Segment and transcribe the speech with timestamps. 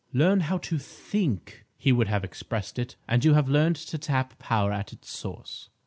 [0.13, 4.39] "Learn how to think," he would have expressed it, "and you have learned to tap
[4.39, 5.69] power at its source."